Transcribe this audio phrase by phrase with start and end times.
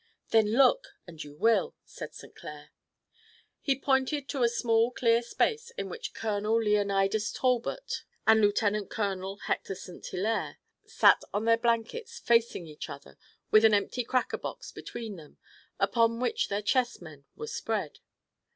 [0.29, 2.35] "Then look and you will," said St.
[2.35, 2.71] Clair.
[3.59, 9.35] He pointed to a small clear space in which Colonel Leonidas Talbot and Lieutenant Colonel
[9.45, 10.03] Hector St.
[10.07, 13.15] Hilaire sat on their blankets facing each other
[13.51, 15.37] with an empty cracker box between them,
[15.79, 17.99] upon which their chess men were spread.